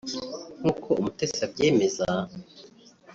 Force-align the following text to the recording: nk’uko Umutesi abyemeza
nk’uko 0.59 0.87
Umutesi 0.99 1.39
abyemeza 1.47 2.05